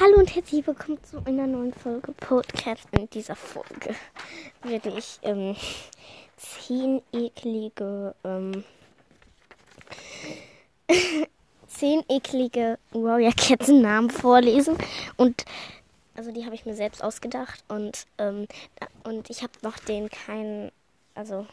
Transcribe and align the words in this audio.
Hallo 0.00 0.16
und 0.16 0.34
herzlich 0.34 0.66
willkommen 0.66 1.04
zu 1.04 1.22
einer 1.26 1.46
neuen 1.46 1.74
Folge 1.74 2.12
Podcast. 2.12 2.86
In 2.92 3.10
dieser 3.10 3.36
Folge 3.36 3.94
werde 4.62 4.88
ich 4.96 5.18
ähm, 5.22 5.54
zehn 6.38 7.02
eklige, 7.12 8.14
ähm, 8.24 8.64
zehn 11.66 12.02
eklige 12.08 12.78
Warrior 12.92 13.34
Katzen 13.34 13.82
Namen 13.82 14.08
vorlesen. 14.08 14.78
Und 15.18 15.44
also 16.14 16.32
die 16.32 16.46
habe 16.46 16.54
ich 16.54 16.64
mir 16.64 16.74
selbst 16.74 17.04
ausgedacht. 17.04 17.62
Und 17.68 18.06
ähm, 18.16 18.46
und 19.04 19.28
ich 19.28 19.42
habe 19.42 19.52
noch 19.60 19.78
den 19.78 20.08
keinen, 20.08 20.72
also 21.14 21.46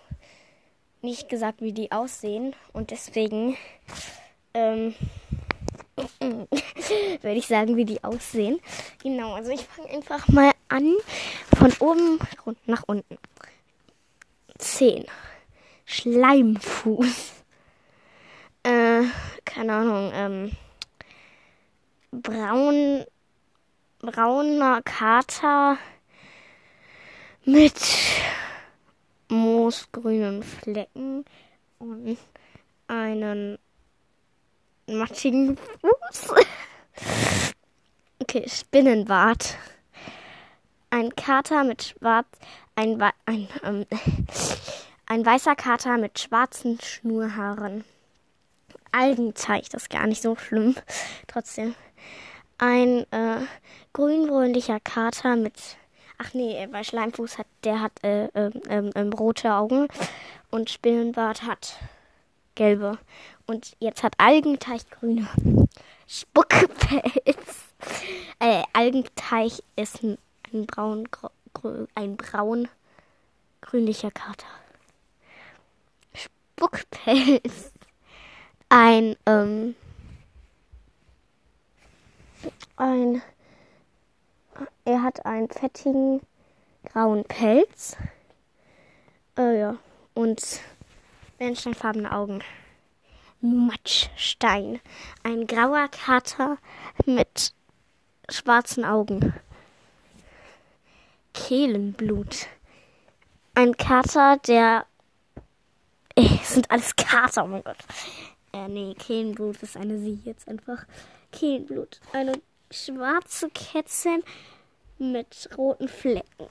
nicht 1.02 1.28
gesagt, 1.28 1.62
wie 1.62 1.74
die 1.74 1.92
aussehen. 1.92 2.56
Und 2.72 2.92
deswegen 2.92 3.58
ähm, 4.54 4.96
würde 6.20 7.38
ich 7.38 7.48
sagen, 7.48 7.76
wie 7.78 7.86
die 7.86 8.04
aussehen. 8.04 8.60
Genau, 9.04 9.34
also 9.34 9.52
ich 9.52 9.66
fange 9.66 9.90
einfach 9.90 10.28
mal 10.28 10.52
an 10.68 10.96
von 11.58 11.74
oben 11.80 12.20
nach 12.66 12.84
unten. 12.88 13.18
10. 14.58 15.06
Schleimfuß. 15.86 17.34
Äh, 18.62 19.04
keine 19.46 19.72
Ahnung, 19.74 20.12
ähm, 20.14 20.52
braun, 22.12 23.06
brauner 24.00 24.82
Kater 24.82 25.78
mit 27.46 27.80
moosgrünen 29.30 30.44
Flecken 30.44 31.24
und 31.80 32.18
einen 32.88 33.58
matschigen 34.98 35.58
Fuß. 35.58 36.34
Okay, 38.20 38.48
Spinnenbart. 38.48 39.58
Ein 40.90 41.16
Kater 41.16 41.64
mit 41.64 41.84
schwarz, 41.84 42.28
ein, 42.76 43.02
ein, 43.26 43.48
ähm, 43.64 43.86
ein 45.06 45.26
weißer 45.26 45.56
Kater 45.56 45.98
mit 45.98 46.20
schwarzen 46.20 46.80
Schnurhaaren. 46.82 47.84
Algenteich, 48.92 49.70
das 49.70 49.84
ist 49.84 49.90
gar 49.90 50.08
nicht 50.08 50.22
so 50.22 50.36
schlimm. 50.36 50.76
Trotzdem. 51.28 51.76
Ein 52.58 53.06
äh, 53.12 53.42
grünbräunlicher 53.94 54.80
Kater 54.80 55.36
mit. 55.36 55.78
Ach 56.18 56.34
nee, 56.34 56.68
bei 56.68 56.84
Schleimfuß 56.84 57.38
hat 57.38 57.48
der 57.64 57.82
hat 57.82 57.94
äh, 58.04 58.26
äh, 58.26 58.52
äh, 58.68 59.10
rote 59.16 59.54
Augen 59.54 59.88
und 60.52 60.70
Spinnenbart 60.70 61.44
hat 61.44 61.80
gelbe. 62.56 62.98
Und 63.48 63.76
jetzt 63.80 64.04
hat 64.04 64.14
Algenteich 64.18 64.90
grüne 64.90 65.28
Spuckpelz. 66.08 67.66
Äh, 68.42 68.64
Algenteich 68.74 69.64
ist 69.76 70.04
ein, 70.04 70.18
ein 70.54 70.66
braun, 70.66 71.08
ein 71.96 72.18
braun 72.18 72.68
grünlicher 73.62 74.12
Kater. 74.12 74.48
Spuckpelz. 76.14 77.72
Ein, 78.70 79.16
ähm, 79.26 79.76
ein, 82.78 83.22
er 84.86 85.04
hat 85.04 85.26
einen 85.26 85.50
fettigen 85.50 86.22
grauen 86.86 87.24
Pelz. 87.26 87.96
Äh, 89.38 89.60
ja. 89.60 89.78
Und 90.14 90.62
bernsteinfarbene 91.40 92.12
Augen. 92.12 92.44
Matschstein. 93.42 94.80
Ein 95.24 95.48
grauer 95.48 95.88
Kater 95.88 96.58
mit 97.06 97.54
schwarzen 98.30 98.86
Augen. 98.86 99.34
Kehlenblut. 101.34 102.48
Ein 103.56 103.76
Kater, 103.78 104.38
der. 104.38 104.86
Ey, 106.16 106.40
sind 106.44 106.70
alles 106.70 106.96
Kater, 106.96 107.46
oh 107.46 107.48
mein 107.48 107.64
Gott. 107.64 107.78
Äh, 108.52 108.68
nee, 108.68 108.94
Kehlenblut 108.96 109.64
ist 109.64 109.78
eine 109.78 109.98
Sie 110.00 110.20
jetzt 110.26 110.48
einfach. 110.48 110.86
Kehlenblut. 111.32 112.02
Eine 112.12 112.34
schwarze 112.72 113.50
Kätzchen 113.52 114.24
mit 114.98 115.50
roten 115.58 115.88
Flecken. 115.88 116.48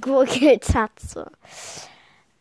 Gurgeltatze. 0.00 1.30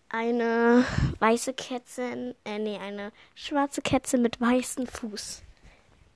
Eine 0.10 0.86
weiße 1.20 1.54
Kätzchen, 1.54 2.36
äh, 2.46 2.60
nee, 2.60 2.78
eine 2.78 3.12
schwarze 3.34 3.82
Kätzchen 3.82 4.22
mit 4.22 4.40
weißem 4.40 4.88
Fuß. 4.88 5.44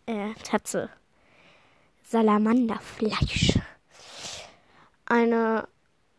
Äh, 0.05 0.33
Tatze. 0.43 0.89
Salamanderfleisch. 2.03 3.59
Eine 5.05 5.67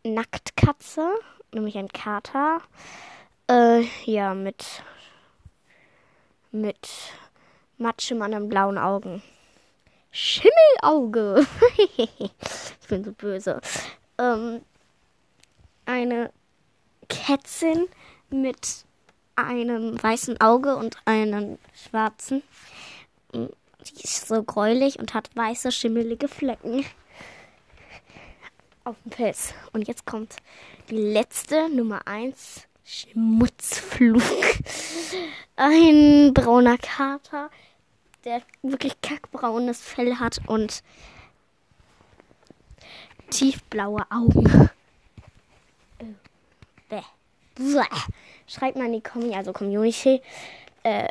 Nacktkatze, 0.04 1.14
nämlich 1.52 1.76
ein 1.78 1.88
Kater. 1.88 2.60
Äh, 3.48 3.84
ja, 4.04 4.34
mit, 4.34 4.64
mit 6.52 6.88
matschem 7.78 8.22
an 8.22 8.48
blauen 8.48 8.78
Augen. 8.78 9.22
Schimmelauge. 10.12 11.46
ich 11.96 12.88
bin 12.88 13.04
so 13.04 13.12
böse. 13.12 13.60
Ähm, 14.18 14.62
eine 15.90 16.30
Kätzchen 17.08 17.88
mit 18.30 18.84
einem 19.34 20.00
weißen 20.02 20.40
Auge 20.40 20.76
und 20.76 20.96
einem 21.04 21.58
schwarzen. 21.74 22.42
Die 23.34 24.02
ist 24.02 24.28
so 24.28 24.42
gräulich 24.42 24.98
und 24.98 25.14
hat 25.14 25.34
weiße, 25.34 25.72
schimmelige 25.72 26.28
Flecken 26.28 26.84
auf 28.84 28.96
dem 29.04 29.10
Pelz. 29.10 29.52
Und 29.72 29.88
jetzt 29.88 30.06
kommt 30.06 30.36
die 30.90 30.96
letzte, 30.96 31.68
Nummer 31.68 32.06
1, 32.06 32.66
Schmutzflug. 32.84 34.22
Ein 35.56 36.32
brauner 36.34 36.78
Kater, 36.78 37.50
der 38.24 38.42
wirklich 38.62 39.00
kackbraunes 39.00 39.80
Fell 39.80 40.16
hat 40.16 40.40
und 40.46 40.82
tiefblaue 43.30 44.04
Augen. 44.10 44.70
Bäh. 46.88 47.02
Bäh. 47.54 47.84
Schreibt 48.46 48.76
mal 48.76 48.86
in 48.86 48.94
die 48.94 49.00
Kommi, 49.00 49.34
also 49.34 49.52
Community. 49.52 50.20
Äh, 50.82 51.08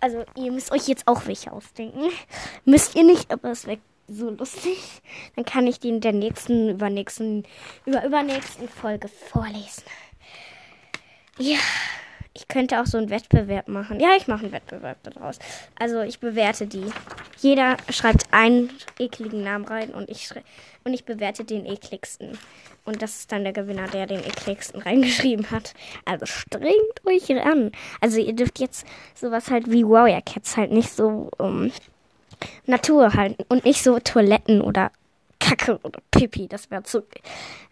also 0.00 0.24
ihr 0.36 0.52
müsst 0.52 0.70
euch 0.72 0.86
jetzt 0.88 1.06
auch 1.06 1.26
welche 1.26 1.52
ausdenken. 1.52 2.10
Müsst 2.64 2.94
ihr 2.94 3.04
nicht, 3.04 3.30
aber 3.30 3.50
es 3.50 3.66
wäre 3.66 3.78
so 4.06 4.30
lustig. 4.30 4.78
Dann 5.34 5.44
kann 5.44 5.66
ich 5.66 5.80
die 5.80 5.88
in 5.88 6.00
der 6.00 6.12
nächsten, 6.12 6.68
übernächsten, 6.68 7.46
über 7.86 8.04
übernächsten 8.04 8.68
Folge 8.68 9.08
vorlesen. 9.08 9.84
Ja. 11.38 11.58
Ich 12.36 12.48
könnte 12.48 12.80
auch 12.80 12.86
so 12.86 12.98
einen 12.98 13.10
Wettbewerb 13.10 13.68
machen. 13.68 14.00
Ja, 14.00 14.16
ich 14.16 14.26
mache 14.26 14.42
einen 14.42 14.52
Wettbewerb 14.52 14.98
daraus. 15.04 15.38
Also 15.78 16.00
ich 16.02 16.18
bewerte 16.18 16.66
die. 16.66 16.84
Jeder 17.38 17.76
schreibt 17.90 18.32
einen 18.32 18.70
ekligen 18.98 19.42
Namen 19.42 19.64
rein 19.64 19.90
und 19.90 20.08
ich 20.08 20.30
und 20.84 20.92
ich 20.92 21.04
bewerte 21.04 21.44
den 21.44 21.66
ekligsten. 21.66 22.38
Und 22.84 23.00
das 23.00 23.16
ist 23.16 23.32
dann 23.32 23.44
der 23.44 23.54
Gewinner, 23.54 23.88
der 23.88 24.06
den 24.06 24.22
ekligsten 24.22 24.82
reingeschrieben 24.82 25.50
hat. 25.50 25.74
Also 26.04 26.26
strengt 26.26 27.04
euch 27.06 27.30
an. 27.30 27.72
Also 28.00 28.18
ihr 28.18 28.34
dürft 28.34 28.60
jetzt 28.60 28.86
sowas 29.14 29.50
halt 29.50 29.70
wie 29.70 29.84
Warrior 29.84 30.20
Cats 30.20 30.56
halt 30.56 30.70
nicht 30.70 30.90
so 30.90 31.30
um, 31.38 31.72
Natur 32.66 33.14
halten 33.14 33.44
und 33.48 33.64
nicht 33.64 33.82
so 33.82 33.98
Toiletten 33.98 34.60
oder 34.60 34.92
Kacke 35.40 35.78
oder 35.82 36.00
Pipi. 36.10 36.46
Das 36.46 36.70
wäre 36.70 36.82
zu. 36.82 37.04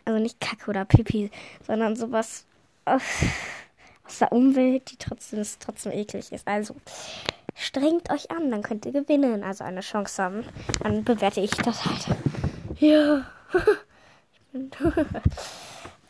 Also 0.04 0.18
nicht 0.18 0.40
Kacke 0.40 0.70
oder 0.70 0.84
Pipi, 0.84 1.30
sondern 1.66 1.96
sowas. 1.96 2.46
Oh 2.86 2.98
aus 4.12 4.18
der 4.18 4.32
Umwelt, 4.32 4.90
die 4.90 4.96
trotzdem, 4.96 5.42
trotzdem 5.58 5.92
eklig 5.92 6.32
ist. 6.32 6.46
Also 6.46 6.76
strengt 7.54 8.10
euch 8.10 8.30
an, 8.30 8.50
dann 8.50 8.62
könnt 8.62 8.86
ihr 8.86 8.92
gewinnen, 8.92 9.44
also 9.44 9.64
eine 9.64 9.80
Chance 9.80 10.22
haben. 10.22 10.44
Dann 10.82 11.04
bewerte 11.04 11.40
ich 11.40 11.50
das 11.50 11.84
halt. 11.84 12.06
Ja. 12.78 13.26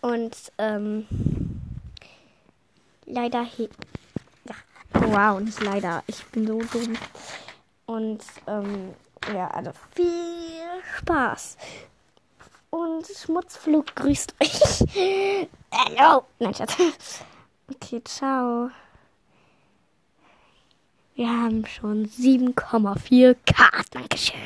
Und 0.01 0.37
ähm, 0.59 1.07
leider 3.07 3.47
ja. 4.45 4.55
Wow, 4.95 5.41
nicht 5.41 5.63
leider. 5.63 6.03
Ich 6.07 6.25
bin 6.27 6.47
so 6.47 6.61
dumm. 6.61 6.97
Und 7.87 8.23
ähm, 8.47 8.95
ja, 9.33 9.49
also 9.49 9.73
viel 9.95 10.63
Spaß. 10.99 11.57
Und 12.71 13.07
Schmutzflug 13.07 13.95
grüßt 13.95 14.35
euch. 14.43 14.85
Hallo. 15.73 16.25
Nein, 16.39 16.55
Schatz. 16.55 16.77
Okay, 17.71 18.03
ciao. 18.05 18.71
Wir 21.23 21.31
haben 21.31 21.65
schon 21.67 22.07
7,4 22.07 23.37
K. 23.47 23.83
Dankeschön. 23.93 24.41